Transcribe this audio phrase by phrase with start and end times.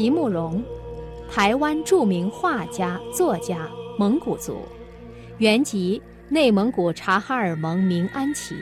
[0.00, 0.64] 席慕容，
[1.30, 4.66] 台湾著名画家、作家，蒙古族，
[5.36, 8.54] 原籍内蒙古察哈尔盟明安旗，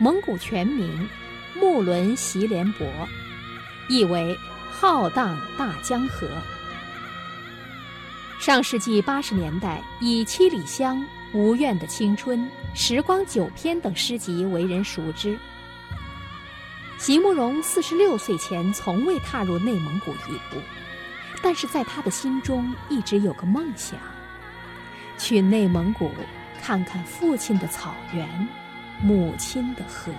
[0.00, 1.08] 蒙古全名
[1.54, 2.84] 木伦席连博，
[3.88, 4.36] 意为
[4.68, 6.26] 浩荡大江河。
[8.40, 10.96] 上世纪八十年代，以《七里香》
[11.32, 12.40] 《无怨的青春》
[12.74, 15.38] 《时光九篇》等诗集为人熟知。
[17.06, 20.60] 席慕容四十六岁前从未踏入内蒙古一步，
[21.40, 23.96] 但是在他的心中一直有个梦想：
[25.16, 26.10] 去内蒙古
[26.60, 28.48] 看看父亲的草原，
[29.00, 30.10] 母亲的河。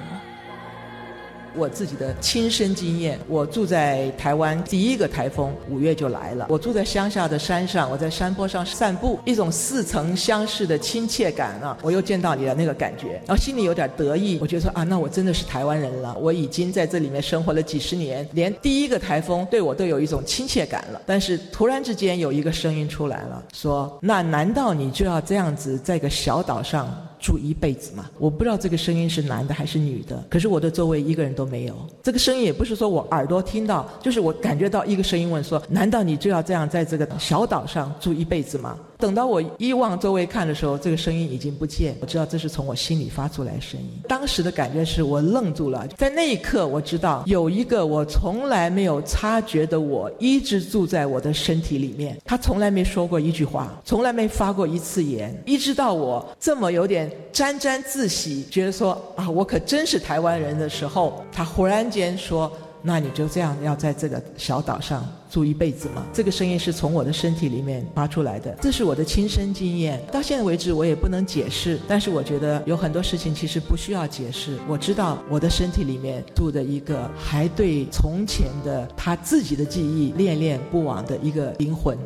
[1.56, 6.48] 我自己的亲身经验，我住在台湾，第一个台风五月就来了。
[6.50, 11.78] 我住在乡下的山上，我在山坡上散步，一种似曾相识的亲切感啊！
[11.82, 14.38] 我又见到你的那个感觉，然后心里有点得意。
[14.42, 21.02] 我觉得说啊，那我真的是台湾人了，我已经在这里面生活了几十年，连第一个台风对我都有一种亲切感了。
[21.06, 27.07] 但是突然之间有一个声音出来了，说：那难道你就要这样子在一个小岛上？
[27.20, 28.10] 住一辈子嘛？
[28.18, 31.76] 我不知道这个声音是男的还是女的，可是我的周围一个人都没有。
[32.04, 38.78] 这个声音也不是说我耳朵听到，就是我感觉到一个声音问说：难道你就要这样在这个小岛上住一辈子吗？
[38.98, 41.96] 等到我一往周围看的时候，这个声音已经不见。
[42.02, 43.88] 我知道这是从我心里发出来的声音。
[44.08, 52.18] 当时的感觉是我愣住了，在那一刻我知道有一个我从来没有察觉的我一直住在我的身体里面。
[52.26, 62.52] 他从来没说过一句话，从来没发过一次言，一直到我这么有点沾沾自喜，觉得说啊，我可真是台湾人的时候，他忽然间说。
[62.88, 66.06] 那你就这样要在这个小岛上住一辈子吗？
[66.14, 70.02] 这个声音是从我的身体里面发出来的，这是我的亲身经验。
[70.10, 74.58] 到现在为止，我也不能解释，但是我觉得有很多事情其实不需要解释。
[74.70, 81.98] 我知道我的身体里面住着一个还对从前的他自己的记忆恋恋不忘的一个灵魂。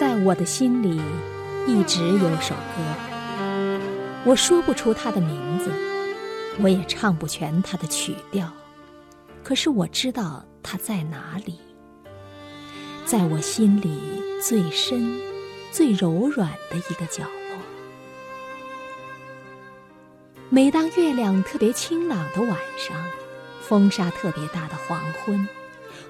[0.00, 0.98] 在我的心里。
[1.64, 3.11] 一直有首歌，
[4.24, 5.70] 我说不出它的名字，
[6.60, 8.48] 我也唱不全它的曲调，
[9.42, 11.58] 可是我知道它在哪里，
[13.04, 15.20] 在我心里最深、
[15.72, 17.58] 最柔软的一个角落。
[20.48, 22.96] 每当月亮特别清朗的晚上，
[23.60, 25.48] 风沙特别大的黄昏。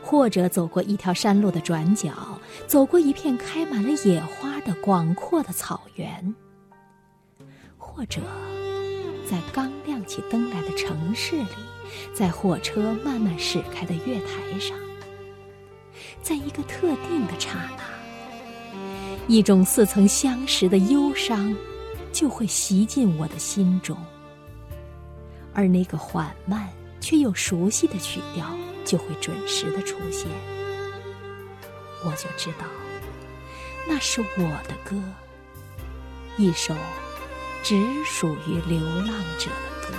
[0.05, 2.12] 或者走过一条山路的转角，
[2.67, 6.34] 走过一片开满了野花的广阔的草原，
[7.94, 8.20] 或者
[9.28, 11.47] 在刚亮起灯来的城市里，
[12.14, 14.76] 在火车慢慢驶开的月台上，
[16.22, 17.84] 在一个特定的刹那，
[19.28, 21.54] 一种似曾相识的忧伤
[22.12, 23.97] 就会袭进我的心中，
[25.52, 26.69] 而那个缓慢
[27.00, 28.47] 却又熟悉的曲调。
[28.84, 30.28] 就会准时的出现，
[32.04, 32.66] 我就知道，
[33.88, 35.00] 那是我的歌，
[36.36, 36.75] 一首
[37.62, 39.09] 只属于流浪
[39.39, 39.95] 者的歌。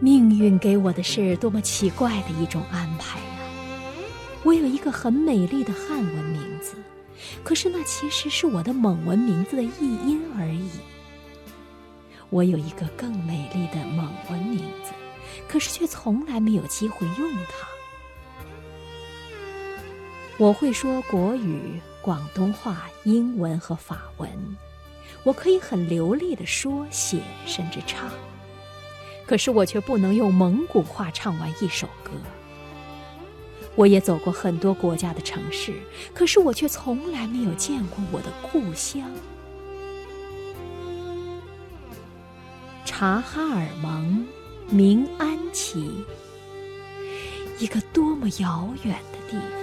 [0.00, 3.40] 命运给我的是多么奇怪的一种安排啊！
[4.44, 6.74] 我有一个很美丽的汉文名字。
[7.42, 10.70] 可是那其实是我的蒙文名字的译音而已。
[12.30, 14.92] 我有一个更美丽的蒙文名字，
[15.48, 17.77] 可是却从来没有机会用它。
[20.38, 24.30] 我会说国语、广东话、英文和法文，
[25.24, 28.08] 我可以很流利的说、写，甚至唱。
[29.26, 32.12] 可是我却不能用蒙古话唱完一首歌。
[33.74, 35.74] 我也走过很多国家的城市，
[36.14, 39.10] 可是我却从来没有见过我的故乡——
[42.86, 44.24] 察哈尔盟
[44.68, 46.04] 明安旗，
[47.58, 49.57] 一个多么遥远的地方。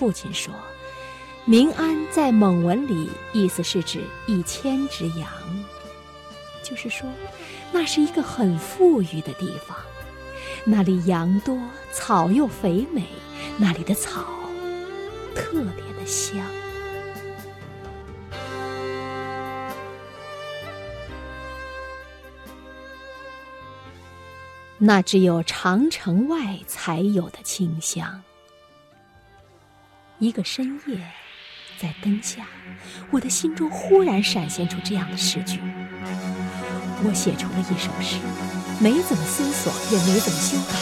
[0.00, 0.54] 父亲说，
[1.44, 5.28] 明安在蒙文里意思是指一千只羊，
[6.62, 7.06] 就是说，
[7.70, 9.76] 那是一个很富裕的地方。
[10.64, 11.54] 那里羊多，
[11.92, 13.04] 草又肥美，
[13.58, 14.24] 那里的草
[15.34, 16.42] 特别的香。
[24.78, 28.22] 那只有长城外才有的清香。
[30.20, 30.98] 一个深夜，
[31.78, 32.46] 在灯下，
[33.10, 35.58] 我的心中忽然闪现出这样的诗句。
[37.02, 38.18] 我写出了一首诗，
[38.82, 40.74] 没怎么思索，也没怎么修改，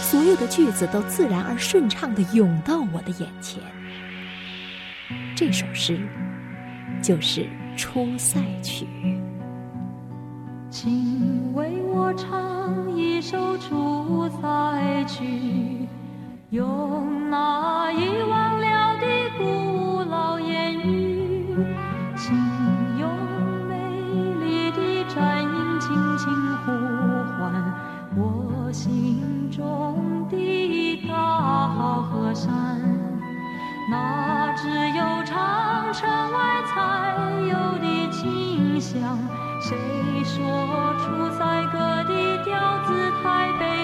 [0.00, 3.60] 所有的句子都自然而顺畅地涌到我的眼前。
[5.34, 5.98] 这首诗
[7.02, 7.40] 就是
[7.76, 8.84] 《出塞曲》。
[10.70, 15.24] 请为我唱一首《出塞曲》，
[16.54, 19.06] 用那遗忘了的
[19.36, 21.66] 古老言语，
[22.14, 22.32] 请
[22.96, 23.10] 用
[23.68, 23.74] 美
[24.38, 26.70] 丽的战音轻轻呼
[27.34, 27.74] 唤
[28.14, 32.80] 我心中的大好河山。
[33.90, 39.18] 那只有长城外才有的清香，
[39.60, 39.76] 谁
[40.22, 40.38] 说
[41.00, 43.83] 出塞歌的调子太悲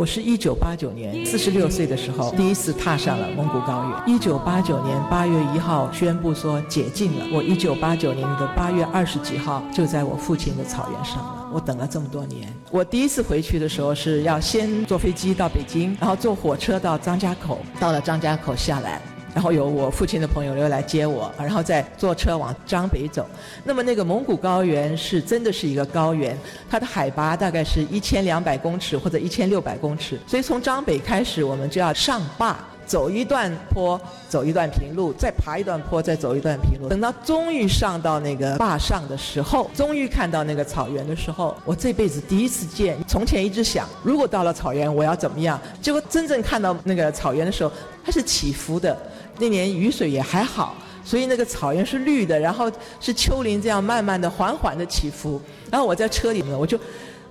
[0.00, 4.16] 我是一九八九年四十六岁的时候，第一次踏上了蒙古高原。
[4.16, 11.50] 一九八九年八月一号宣布说解禁了，我一九八九年的八月二十几号就在我父亲的草原上了。
[11.52, 19.02] 我等了这么多年，我第一次回去的时候是要先坐飞机到北京，然后坐火车到张家口，到了张家口下来。
[19.34, 23.26] 然后有我父亲的朋友又来接我，然后再坐车往张北走。
[23.64, 26.36] 那么那个蒙古高原是真的是一个高原，
[26.68, 32.58] 它的海拔大概是一千两百公尺或者一千六百公尺，所以从张北开始，我们就要上坝。
[32.90, 33.98] 走一段坡，
[34.28, 36.88] 走一段平路，再爬一段坡，再走一段平路。
[36.88, 42.98] 等到终于上到那个坝上的时候，终于看到那个草原的时候，我这辈子第一次见。
[43.06, 45.56] 从前一直想，如果到了草原，我要怎么样？
[45.80, 47.70] 结果真正看到那个草原的时候，
[48.04, 48.98] 它是起伏的。
[49.38, 55.40] 那年雨水也还好，所以那个草原是绿的，然后是丘陵这样慢慢的、缓缓的起伏。
[55.70, 56.76] 然后我在车里面，我就。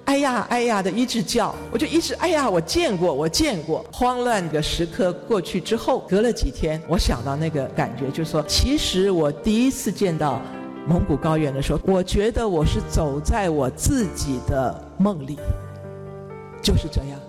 [0.09, 3.85] 哎呀，哎呀的一直叫，我就一直哎呀，我见过，我见过。
[3.93, 10.41] 慌乱的时刻过去之后，隔了几天，我想到那个感觉，就是说，其实我第一次见到
[10.87, 15.37] 蒙古高原的时候，我觉得我是走在我自己的梦里，
[16.59, 17.19] 就是这样。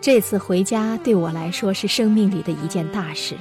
[0.00, 3.34] 这次回家对我来说是生命里的一件大事。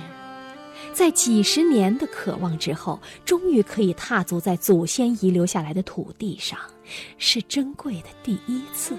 [0.94, 6.60] 在几十年的渴望之后，终于可以踏足在祖先遗留下来的土地上，
[7.18, 8.96] 是珍贵的第一次。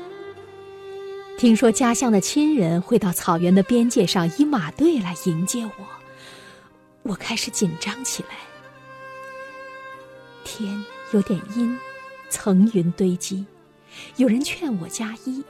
[1.38, 5.72] 听说家乡的亲人会到草原的边界上以马队来迎接我，
[7.02, 8.30] 我开始紧张起来。
[10.44, 11.78] 天有点阴，
[12.30, 13.44] 层云堆积，
[14.16, 15.42] 有人劝我加衣，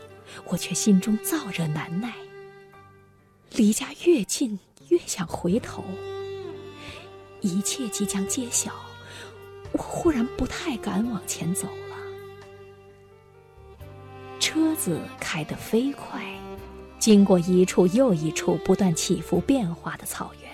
[0.46, 2.12] 我却心中燥热难耐。
[3.52, 4.58] 离家越近，
[4.88, 5.84] 越想回头。
[7.42, 8.72] 一切即将揭晓，
[9.72, 11.96] 我忽然不太敢往前走了。
[14.40, 16.24] 车子开得飞快，
[16.98, 20.50] 经过一处又一处不断起伏变化的草原。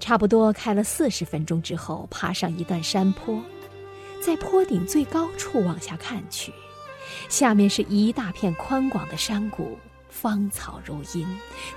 [0.00, 3.42] 差不多开了四十分钟之后，爬上一段山坡，
[4.22, 6.52] 在坡顶最高处往下看去，
[7.28, 9.76] 下面是一大片宽广的山谷。
[10.08, 11.26] 芳草如茵，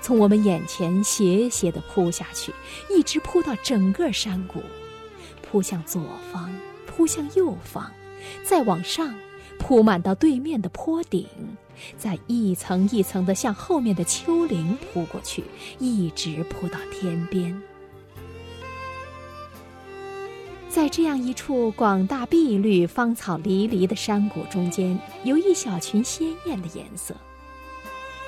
[0.00, 2.52] 从我们眼前斜斜地铺下去，
[2.90, 4.62] 一直铺到整个山谷，
[5.42, 6.50] 铺向左方，
[6.86, 7.90] 铺向右方，
[8.44, 9.14] 再往上，
[9.58, 11.26] 铺满到对面的坡顶，
[11.96, 15.44] 再一层一层地向后面的丘陵铺过去，
[15.78, 17.62] 一直铺到天边。
[20.68, 27.14] 在这样一处广大碧绿、芳草离离的山谷中间，有一小群鲜艳的颜色。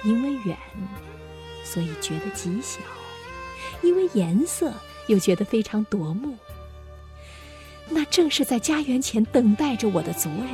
[0.04, 0.56] 因为远，
[1.64, 2.78] 所以觉得极小；
[3.82, 4.72] 因为颜色，
[5.06, 6.36] 又觉得非常夺目。
[7.88, 10.48] 那正是在家园前等待着我的族人，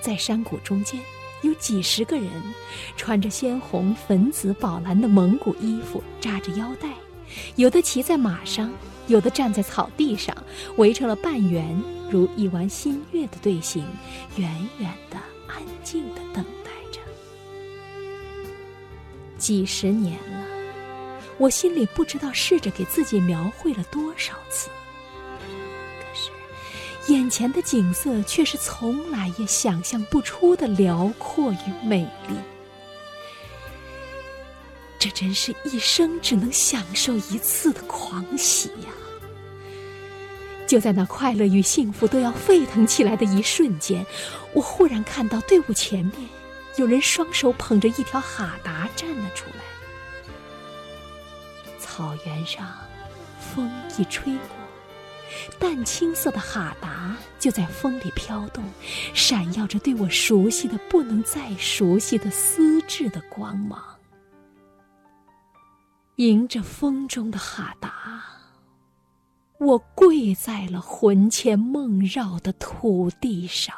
[0.00, 1.00] 在山谷中间，
[1.42, 2.30] 有几十个人，
[2.96, 6.88] 穿着鲜红、粉紫、宝蓝的蒙古衣服，扎着腰带，
[7.56, 8.72] 有的骑在马上，
[9.08, 10.36] 有的站在草地上，
[10.76, 13.84] 围成了半圆，如一弯新月的队形，
[14.36, 15.16] 远远的、
[15.48, 16.44] 安静的等。
[19.46, 20.44] 几十年了，
[21.38, 24.68] 我心里不知道试着给自己描绘了多少次，
[26.00, 32.34] 可是眼前的景色却是从来也想象不出的辽阔与美丽。
[34.98, 38.88] 这真是一生只能享受一次的狂喜呀！
[40.66, 44.04] 就在那快乐与幸福都要沸腾起来的一瞬间，
[44.52, 46.28] 我忽然看到队伍前面
[46.76, 49.64] 有人双手捧着一条哈达站了出来。
[51.78, 52.66] 草原上，
[53.40, 54.48] 风一吹过，
[55.58, 58.62] 淡青色的哈达就在风里飘动，
[59.14, 63.82] 闪耀着对我熟悉的不能再熟悉的丝质的光芒。
[66.16, 68.22] 迎着风中的哈达，
[69.58, 73.74] 我跪在了魂牵梦绕的土地上。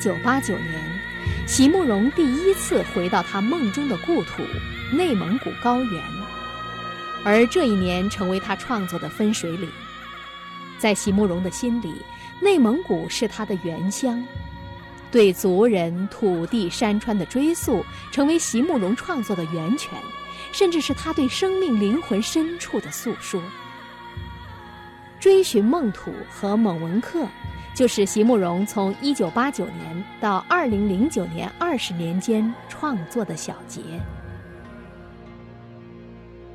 [0.00, 0.82] 一九八九年，
[1.46, 4.42] 席慕容第一次回到他梦中的故土——
[4.96, 6.02] 内蒙古高原，
[7.22, 9.68] 而这一年成为他创作的分水岭。
[10.78, 11.92] 在席慕容的心里，
[12.40, 14.26] 内蒙古是他的原乡，
[15.10, 19.92] 对族人、土地、山川的追溯，成为席慕容创作的源泉，
[20.50, 23.42] 甚至是他对生命灵魂深处的诉说。
[25.20, 27.26] 追寻梦土和蒙文克。
[27.80, 33.80] 就是席慕容从一九八九年到二零零九年二十年间创作的小结。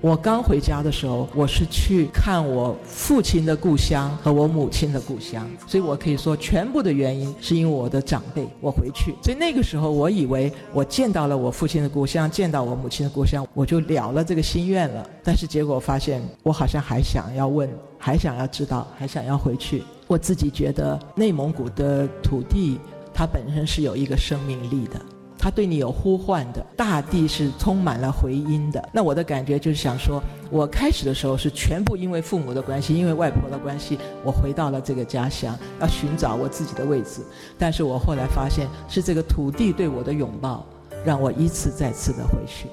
[0.02, 8.48] 我刚回家的时候，我是去看我父亲的故乡和我母亲的故乡，所以我可以说，全部的原因是因为我的长辈。
[8.62, 15.10] 我回去，所以那个时候我以为我见到了我父亲的故乡，见到我母亲的故乡，我就了了这个心愿了。
[15.24, 17.68] 但是结果发现，我好像还想要问，
[17.98, 19.82] 还想要知道，还想要回去。
[20.08, 22.80] 我自己觉得，内蒙古的土地，
[23.14, 25.00] 它本身是有一个生命力的。
[25.38, 28.90] 它对你有呼唤的，大地是充满了回音的。
[28.92, 30.20] 那我的感觉就是想说，
[30.50, 37.22] 我开始的时候是全部因为父母的关系，因为外婆的关系，我回到了这个家乡，要寻找我自己的位置。
[37.60, 40.66] 但是我后来发现，是这个土地对我的拥抱，
[41.04, 42.68] 让我一次再次的回去。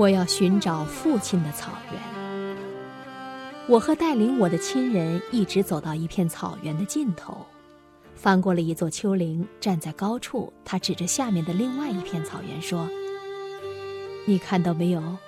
[0.00, 2.00] 我要寻找父亲的草原。
[3.66, 7.44] 我和带领我的亲人一直走到一片草原的尽头，
[8.14, 10.50] 翻过了一座丘陵，站在高处。
[10.64, 12.88] 他指着下面的另外一片草原说
[14.24, 15.18] ：“你看到没有？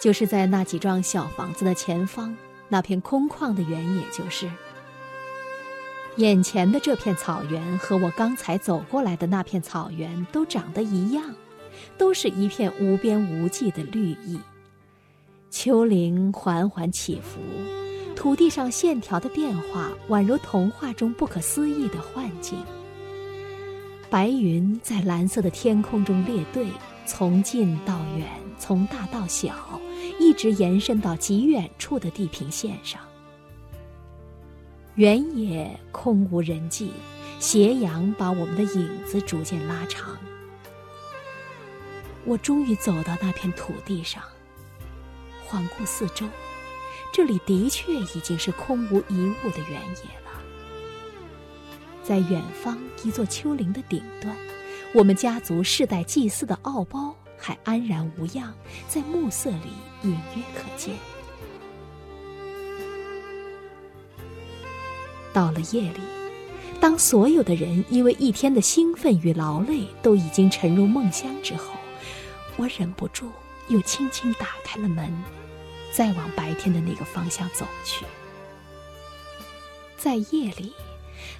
[0.00, 2.34] 就是在那几幢小房子的前方，
[2.68, 4.50] 那片空旷的原野，就是
[6.16, 11.22] 眼前的这片草原，和我刚才走过来的那片草原都长得一样，
[11.98, 14.38] 都是一片无边无际的绿意。”
[15.50, 17.38] 丘陵缓缓起伏，
[18.14, 22.58] 土地上线条的变化宛如童话中不可思议的幻境。
[24.10, 26.66] 白云在蓝色的天空中列队，
[27.06, 28.28] 从近到远，
[28.58, 29.80] 从大到小，
[30.20, 33.00] 一直延伸到极远处的地平线上。
[34.94, 36.90] 原野空无人迹，
[37.38, 40.16] 斜阳把我们的影子逐渐拉长。
[42.26, 44.22] 我终于走到那片土地上。
[45.44, 46.26] 环顾四周，
[47.12, 50.42] 这里的确已经是空无一物的原野了。
[52.02, 54.36] 在远方一座丘陵的顶端，
[54.92, 58.52] 我们家族世代祭祀的奥包还安然无恙，
[58.88, 59.70] 在暮色里
[60.02, 60.94] 隐约可见。
[65.32, 66.00] 到了夜里，
[66.80, 71.74] 当所有的人因为一天的兴奋与劳累都已经沉入梦乡之后，
[72.56, 73.30] 我忍不住。
[73.68, 75.12] 又轻轻打开了门，
[75.90, 78.06] 再往白天的那个方向走去。
[79.96, 80.72] 在夜里，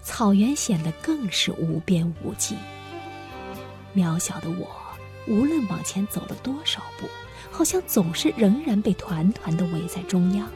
[0.03, 2.57] 草原显得更是无边无际。
[3.95, 4.69] 渺小的我，
[5.29, 7.07] 无论往前走了多少步，
[7.53, 10.49] 好像总是仍然被团团的围在中央。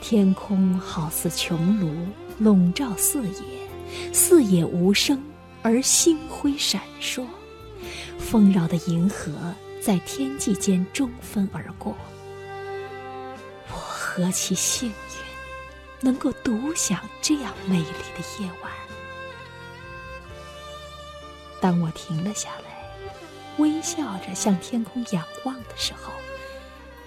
[0.00, 1.94] 天空好似穹庐，
[2.40, 5.22] 笼罩四野，四野无声，
[5.62, 7.24] 而星辉闪烁。
[8.18, 11.96] 丰饶的银河在天际间中分而过。
[13.68, 14.94] 我何其幸运
[16.00, 18.72] 能够独享这样美丽的夜晚。
[21.60, 22.84] 当我停了下来
[23.56, 26.12] 微笑着向天空仰望的时候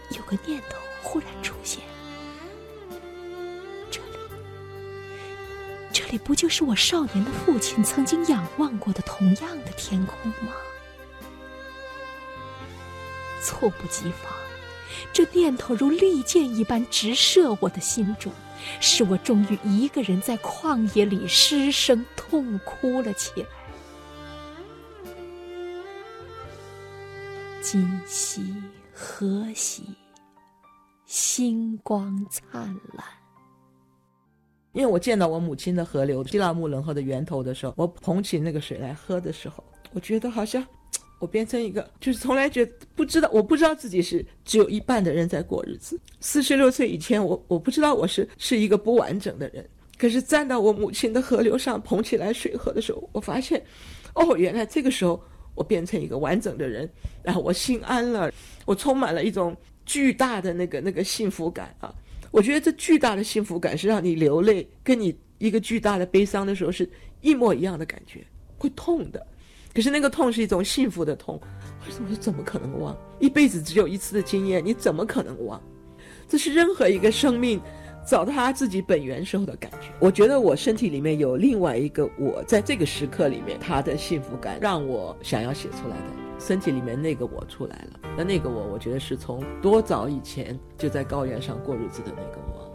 [0.09, 1.81] 有个念头忽然出现。
[3.91, 4.17] 这里
[5.93, 10.53] 这里不就是我少年的父亲曾经仰望过的同样的天空吗？
[13.47, 14.33] 猝不及防，
[15.13, 18.29] 这念头如利箭一般直射我的心中，
[18.81, 23.47] 使我终于一个人在旷野里失声痛哭了起来。
[27.61, 28.53] 今夕
[28.93, 29.83] 何夕，
[31.05, 32.61] 星光灿
[32.93, 33.05] 烂。
[34.73, 39.63] 因为我见到我母亲的河流——希腊木伦河的源头的时候，我捧起那个水来喝的时候，
[39.93, 40.63] 我觉得好像
[41.19, 45.99] 我变成一个，就是从来觉不知道，我不知道自己是只有一半的人在过日子。
[46.19, 49.67] 四十六岁以前，我我不知道我是是一个不完整的人。
[49.97, 53.59] 可是站到我母亲的河流上捧起来水喝的时候，我发现，
[54.13, 55.19] 哦，原来这个时候
[55.55, 56.87] 我变成一个完整的人，
[57.23, 58.31] 然后我心安了，
[58.65, 59.57] 我充满了一种
[59.87, 61.91] 巨大的那个那个幸福感啊。
[62.29, 66.87] 我觉得这巨大的幸福感是让你流泪，跟你一个巨大的悲伤的时候是
[67.21, 68.23] 一模一样的感觉，
[68.59, 69.25] 会痛的。
[69.77, 71.39] 可是那个痛是一种幸福的痛，
[71.85, 72.15] 为什么？
[72.15, 72.97] 怎么可能忘？
[73.19, 75.61] 一辈子只有一次的经验，你怎么可能忘？
[76.27, 77.61] 这是任何一个生命
[78.03, 79.89] 找到他自己本源时候的感觉。
[79.99, 86.03] 我觉得我身体里面有另外一个我，在这个时刻里面，他的幸福感让我想要写出来的。
[86.39, 92.66] 身体里面那个我出来了，那那个我，我觉得是从多早以前就在高原上过日子的那个我。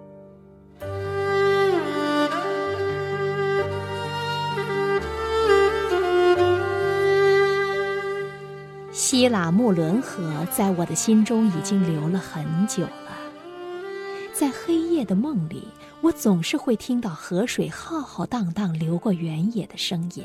[9.05, 13.19] 希腊木伦河在我的心中已经流了很久了，
[14.33, 15.67] 在黑夜的梦里，
[16.03, 20.25] 我总是会听到河水浩浩荡荡流过原野的声音。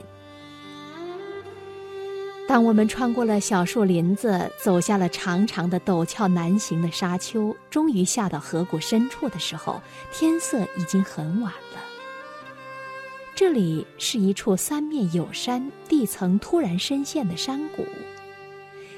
[2.47, 9.81] 当我们穿过了小树林子，走下了长长的陡峭难行的沙丘，终于下到河谷深处的时候，
[10.13, 11.81] 天色已经很晚了。
[13.33, 17.83] 这里是一处三面有山、地层突然深陷的山谷，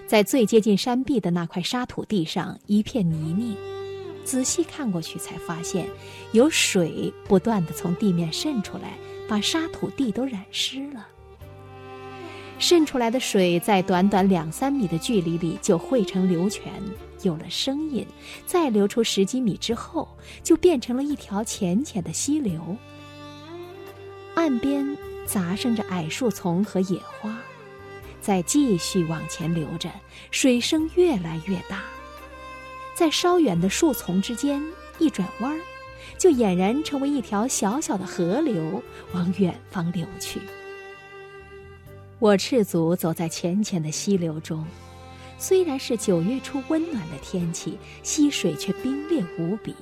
[0.10, 3.56] 在最接近山壁的那块沙土地上，一片泥泞。
[4.26, 5.88] 仔细看过去，才发现
[6.32, 11.08] 有水不断地从地面渗出来，把沙土地都染湿了。
[12.58, 16.74] 渗出来的水在短短两三米的距离里就汇成流泉，
[17.22, 18.04] 有了声音，
[18.48, 20.10] 再流出十几米之后，
[20.42, 22.76] 就变成了一条浅浅的溪流。
[24.34, 27.38] 岸边杂生着矮树丛和野花，
[28.22, 29.90] 再继续往前流着，
[30.32, 31.84] 水声越来越大，
[32.94, 34.62] 在稍远的树丛之间
[34.98, 35.60] 一转弯，
[36.18, 40.40] 就俨然成为一条小小的河流，往远方流去。
[42.20, 44.66] 我赤足走在浅浅的溪流中，
[45.38, 49.74] 虽然是九月初温暖的天气，溪水却冰裂无比。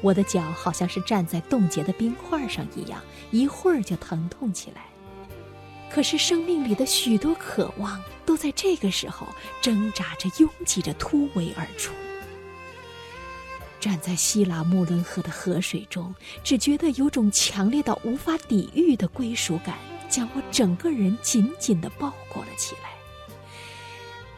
[0.00, 4.86] 我的脚好像是站在冻结的冰块上一样，一会儿就疼痛起来。
[5.90, 9.26] 可是生命里的许多渴望，都在这个时候
[9.60, 11.92] 挣扎着、拥挤着突围而出。
[13.80, 19.76] 站在希腊穆伦河的河水中，只觉得有种强烈到无法抵御的归属感。
[20.10, 22.88] 将我整个人紧紧地包裹了起来。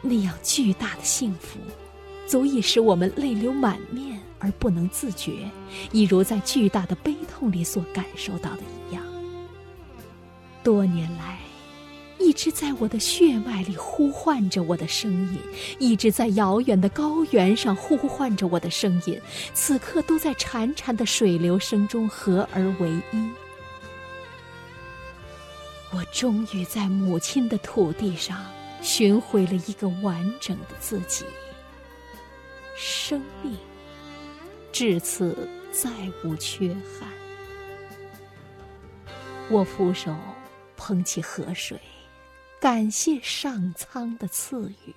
[0.01, 1.59] 那样巨大的幸福，
[2.27, 5.49] 足以使我们泪流满面而不能自觉，
[5.93, 9.01] 一如在巨大的悲痛里所感受到的一样。
[10.61, 11.39] 多年来，
[12.21, 15.39] 一直在我的血脉里呼唤着我的声音，
[15.79, 19.19] 一直在遥远的高原上呼唤着我的声音，
[19.53, 23.29] 此刻都在潺潺的水流声中合而为一。
[25.93, 28.45] 我终于在母亲的土地上
[28.81, 31.25] 寻回了一个完整的自己。
[32.77, 33.57] 生命
[34.71, 35.89] 至此再
[36.23, 37.09] 无缺憾。
[39.49, 40.15] 我俯首
[40.77, 41.77] 捧起河水，
[42.61, 44.93] 感谢上苍的赐予。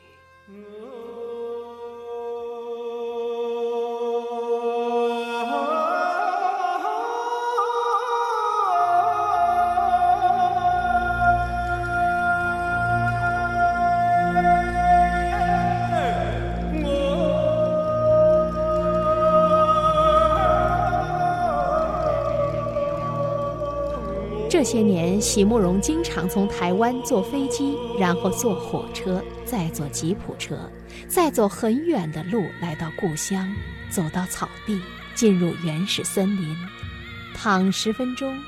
[24.64, 30.58] 这些年，席慕容经常从台湾坐飞机，然后坐火车，再坐吉普车，
[31.06, 33.54] 再走很远的路来到故乡，
[33.90, 34.80] 走到草地，
[35.14, 36.56] 进入原始森林，
[37.34, 38.42] 躺十分钟，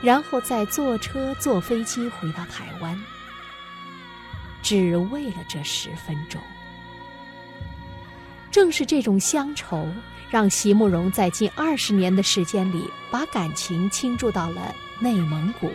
[0.00, 2.98] 然后再坐车、坐飞机回到台湾，
[4.62, 6.40] 只为了这十分钟。
[8.50, 9.86] 正是这种乡愁，
[10.30, 14.74] 让席慕容在近二十年的时间里，把感情倾注到了。
[15.02, 15.70] 内蒙古，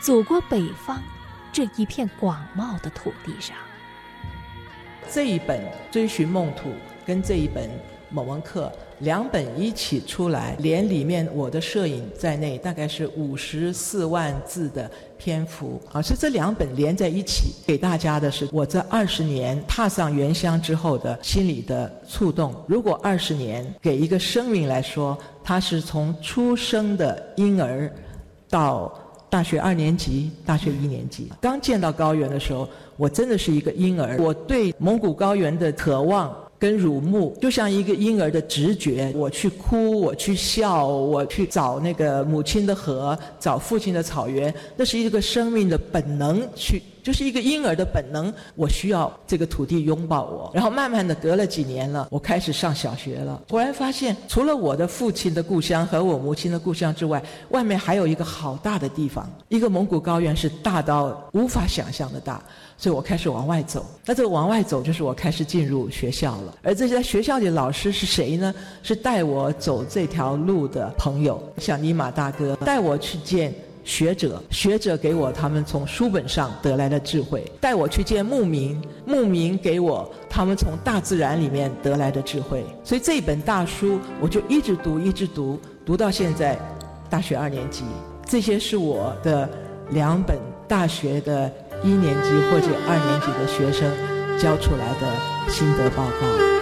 [0.00, 1.02] 祖国北方
[1.52, 3.56] 这一片广袤的土地上。
[5.10, 6.68] 这一本《追寻梦土》
[7.04, 7.68] 跟这一本
[8.10, 14.88] 《某文课》两本一起出来，连里面我的摄影在内，大概是五十四万字的
[15.18, 22.54] 篇幅啊，是这两本连在一起，给大家的是我这二十年踏上原乡之后的心理的触动。
[22.68, 27.92] 如果二十年给一个生命来说，它是从出生的婴儿
[28.54, 28.96] 到
[29.28, 36.32] 大学二年级、大学一年级，刚见到高原的时候，我真的是一个婴儿，我对蒙古高原的渴望。
[36.56, 46.80] 跟乳慕就像一个婴儿的直觉，我去哭，我去笑，我去找那个母亲的河，找父亲的草原，那是一个生命的本能去。
[47.04, 50.50] 就是一个婴儿的本能，我需要这个土地拥抱我。
[50.54, 53.42] 然后慢慢的隔了几年了，我开始上小学了。
[53.46, 59.30] 突然发现，除了我的父亲的故乡和我母亲的故乡之外，外面还有一个好大的地方。
[59.48, 62.42] 一个蒙古高原是大到无法想象的大，
[62.78, 63.84] 所以我开始往外走。
[64.06, 66.56] 那这个往外走，就是我开始进入学校了。
[66.62, 68.54] 而这些学校里老师是谁呢？
[68.82, 73.54] 是带我走这条路的朋友，像尼玛大哥，带我去见。
[73.84, 82.64] 学者，学者给我他们从书本上得来的智慧，带我去见牧民，牧民给我他们从大自然里面得来的智慧。
[82.82, 86.58] 所以这本大书，我就一直读，一直读，读到现在，
[87.10, 87.84] 大学二年级。
[88.26, 89.48] 这些是我的
[89.90, 93.92] 两本大学的一年级或者二年级的学生
[94.38, 96.53] 交出来的心得报告。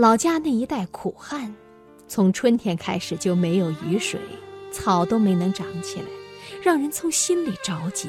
[0.00, 1.54] 老家那一带苦旱，
[2.08, 4.18] 从春天开始就没有雨水，
[4.72, 6.06] 草都没能长起来，
[6.62, 8.08] 让人从心里着急。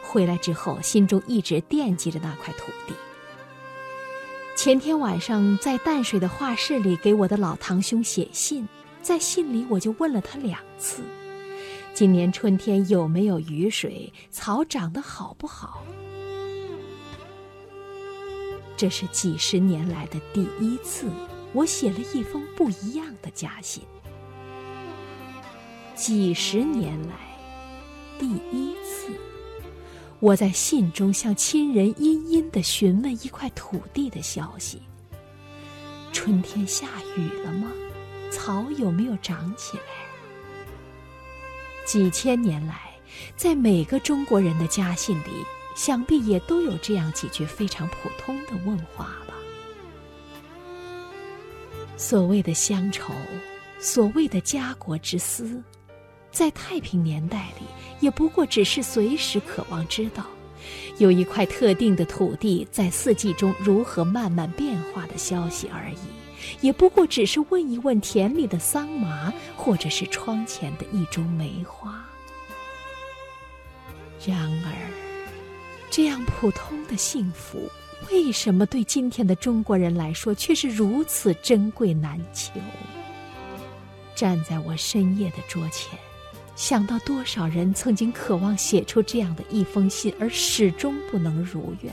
[0.00, 2.94] 回来之后，心中一直惦记着那块土地。
[4.56, 8.66] 前天晚上在淡水的画室里给我的老堂兄写信，
[9.02, 11.02] 在信里我就问了他两次：
[11.92, 15.84] 今年春天有没有雨水，草长得好不好？
[18.80, 21.06] 这是几十年来的第一次，
[21.52, 23.82] 我写了一封不一样的家信。
[25.94, 27.14] 几十年来，
[28.18, 29.12] 第一次，
[30.18, 34.80] 我在信中向亲人殷殷的询问一块土地的消息：
[36.10, 36.86] 春天下
[37.18, 37.70] 雨了吗？
[38.30, 39.82] 草有没有长起来？
[41.84, 42.92] 几千年来，
[43.36, 45.44] 在每个中国人的家信里。
[45.74, 49.34] 想必也都有这样几句非常普通的问话吧。
[51.96, 53.12] 所谓的乡愁，
[53.78, 55.62] 所谓的家国之思，
[56.30, 57.66] 在太平年代里，
[58.00, 60.24] 也不过只是随时渴望知道，
[60.98, 65.98] 有一块特定的土地在四季中如何慢慢变化的消息而已，
[66.62, 72.02] 也不过只是问一问田里的桑麻，或者是窗前的一株梅花。
[74.26, 74.89] 然而。
[75.90, 77.68] 这样普通的幸福，
[78.12, 82.52] 为什么对今天的中国人来说却是如此珍贵难求？
[84.14, 85.98] 站在我深夜的桌前，
[86.54, 91.92] 想到多少人曾经渴望写出这样的一封信，而始终不能如愿；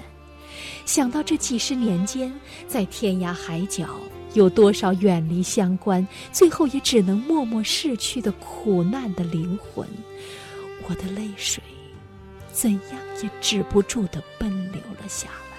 [0.86, 2.32] 想到这几十年间，
[2.68, 4.00] 在天涯海角
[4.36, 9.88] 有多少远离乡关，最后也只能默默逝去的苦难的灵魂，
[10.88, 11.64] 我的泪水。
[12.58, 12.82] 怎样
[13.22, 15.58] 也止不住的奔流了下来。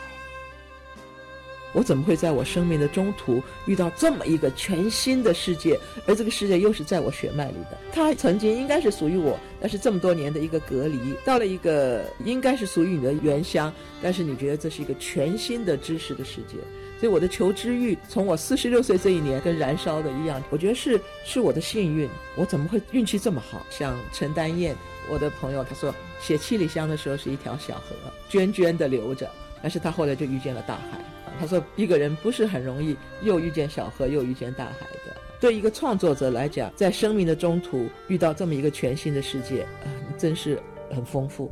[1.72, 5.78] 我怎么会在我生命的中途遇到这么一个全新的世界？
[6.08, 7.78] 而这个世界又是在我血脉里的。
[7.92, 16.56] 它曾经应该是属于我，但是这么多年的一个隔离，到了一个应该是属于你的原乡，但是你觉得这是一个全新的知识的世界。
[16.98, 22.08] 所以我的求知欲，从我四十六岁这一年跟燃烧的一样，我觉得是是我的幸运。
[22.34, 23.64] 我怎么会运气这么好？
[23.70, 24.74] 像陈丹燕。
[25.10, 27.94] 我的朋友他说，写《七里香》的时候是一条小河，
[28.30, 29.28] 涓涓的流着，
[29.62, 31.00] 但是他后来就遇见了大海。
[31.40, 35.16] 他说，一个人不是很容易又遇见小河又遇见大海的。
[35.40, 41.50] 对一个创作者来讲，在生命的中途遇到这么一个全新的世界，啊，真是很丰富。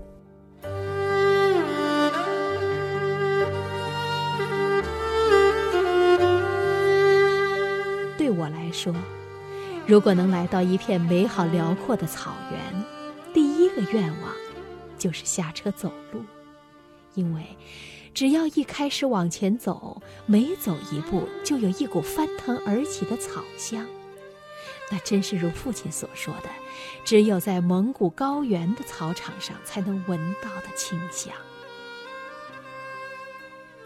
[8.19, 8.93] 对我来说，
[9.87, 12.96] 如果能来到一片美好辽阔的草原。
[13.77, 14.33] 的愿望
[14.99, 16.25] 就是下车走路，
[17.15, 17.45] 因为
[18.15, 23.87] 只要一开始往前走，每走一步就有一股翻腾而起的草香，
[24.91, 26.49] 那真是如父亲所说的，
[27.05, 31.33] 只有在蒙古高原的草场上才能闻到的清香。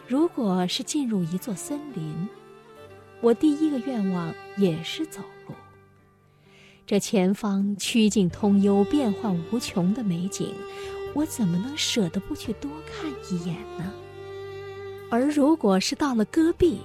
[0.07, 2.29] 如果是进入一座森林，
[3.21, 5.21] 我第一个愿望也是走。
[6.91, 10.53] 这前方曲径通幽、变幻无穷的美景，
[11.15, 13.93] 我怎么能舍得不去多看一眼呢？
[15.09, 16.81] 而如果是到了戈壁，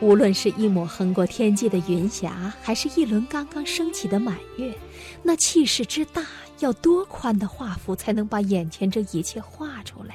[0.00, 4.74] 无论是一抹横过天际的云霞，还是一轮刚刚升起的满月，
[5.22, 6.24] 那气势之大，
[6.60, 10.14] 要多宽的画幅才能把眼前这一切画出来？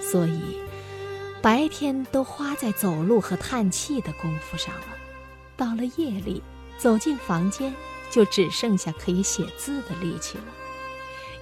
[0.00, 0.40] 所以，
[1.42, 4.96] 白天都花在走路和叹气的功夫上了，
[5.58, 6.42] 到了夜里。
[6.82, 7.72] 走进房间，
[8.10, 10.44] 就只剩下可以写字的力气了。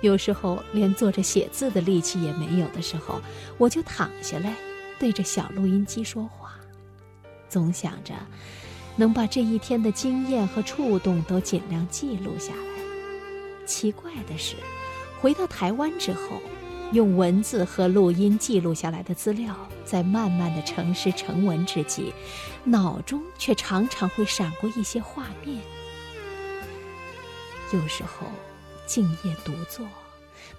[0.03, 3.23] 有时候连坐着写字的力气也没有的时候，
[3.57, 4.55] 我就躺下来，
[4.99, 6.57] 对着小录音机说话，
[7.49, 8.13] 总想着
[8.97, 13.65] 能把这一天的经验和触动都尽量记录下来。
[13.65, 14.57] 奇怪的是，
[15.23, 16.43] 回到台湾之后。
[16.93, 22.13] 用文字和录音记录下来的资料，在慢慢的成诗成文之际，
[22.65, 25.61] 脑中却常常会闪过一些画面。
[27.73, 28.27] 有时候，
[28.87, 29.87] 静夜独坐，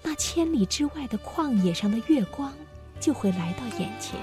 [0.02, 2.50] 那千里之外的旷野上的月光
[2.98, 4.18] 就会来到眼前。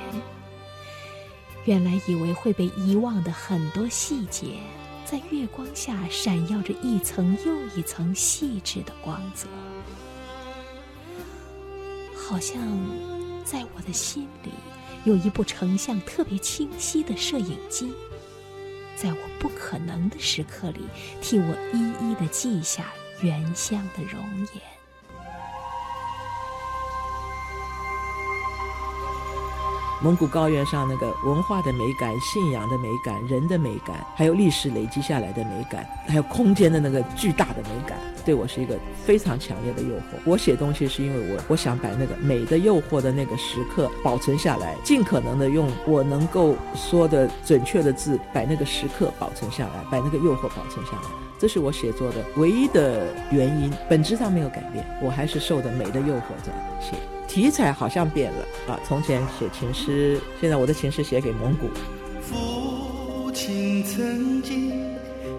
[1.66, 4.56] 原来以为会被遗忘的很多细节，
[5.06, 9.48] 在月光下闪耀着一层又一层细致的光泽。
[12.30, 12.62] 好像
[13.44, 14.52] 在我的心里
[15.04, 17.92] 有一部成像特别清晰的摄影机，
[18.96, 20.82] 在我不可能的时刻里，
[21.24, 22.86] 替我一一的记下
[23.22, 24.62] 原乡的容颜。
[30.04, 40.02] 蒙古高原上那个文化的美感、信仰的美感、人的美感，还有历史累积下来的美感，还有空间的那个巨大的美感，对我是一个非常强烈的诱惑。
[40.24, 51.10] 我写东西是因为我我想把那个美的诱惑的那个时刻保存下来，尽可能的用我能够说的准确的字，把那个时刻保存下来，把那个诱惑保存下来。
[51.40, 56.96] 这是我写作的唯一的原因，本质上没有改变，我还是受的美的诱惑在写。
[57.28, 58.80] 题材好像变了啊！
[58.88, 61.68] 从前写情诗，现在我的情诗写给蒙古。
[62.22, 64.72] 父亲曾经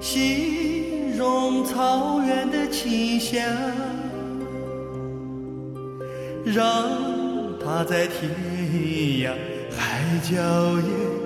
[0.00, 0.79] 心
[1.20, 3.44] 中草原的清香，
[6.46, 6.64] 让
[7.62, 8.30] 它在天
[9.18, 9.30] 涯
[9.70, 10.32] 海角
[10.80, 11.19] 也